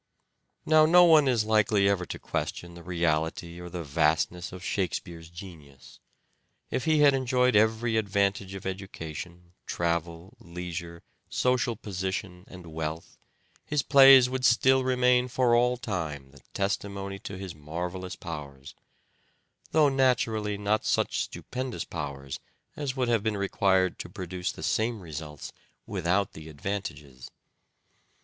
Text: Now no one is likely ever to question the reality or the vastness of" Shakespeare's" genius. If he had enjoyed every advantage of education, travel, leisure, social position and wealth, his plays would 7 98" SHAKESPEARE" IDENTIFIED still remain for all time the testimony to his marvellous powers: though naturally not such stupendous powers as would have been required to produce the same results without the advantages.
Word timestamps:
Now 0.65 0.87
no 0.87 1.05
one 1.05 1.27
is 1.27 1.45
likely 1.45 1.87
ever 1.87 2.07
to 2.07 2.17
question 2.17 2.73
the 2.73 2.81
reality 2.81 3.59
or 3.59 3.69
the 3.69 3.83
vastness 3.83 4.51
of" 4.51 4.63
Shakespeare's" 4.65 5.29
genius. 5.29 5.99
If 6.71 6.85
he 6.85 7.01
had 7.01 7.13
enjoyed 7.13 7.55
every 7.55 7.97
advantage 7.97 8.55
of 8.55 8.65
education, 8.65 9.53
travel, 9.67 10.35
leisure, 10.39 11.03
social 11.29 11.75
position 11.75 12.45
and 12.47 12.65
wealth, 12.73 13.19
his 13.63 13.83
plays 13.83 14.27
would 14.27 14.43
7 14.43 14.79
98" 14.79 14.79
SHAKESPEARE" 14.79 14.79
IDENTIFIED 14.79 14.79
still 14.79 14.83
remain 14.83 15.27
for 15.27 15.55
all 15.55 15.77
time 15.77 16.31
the 16.31 16.39
testimony 16.55 17.19
to 17.19 17.37
his 17.37 17.53
marvellous 17.53 18.15
powers: 18.15 18.73
though 19.69 19.89
naturally 19.89 20.57
not 20.57 20.83
such 20.83 21.21
stupendous 21.21 21.85
powers 21.85 22.39
as 22.75 22.95
would 22.95 23.07
have 23.07 23.21
been 23.21 23.37
required 23.37 23.99
to 23.99 24.09
produce 24.09 24.51
the 24.51 24.63
same 24.63 24.99
results 25.01 25.53
without 25.85 26.33
the 26.33 26.49
advantages. 26.49 27.29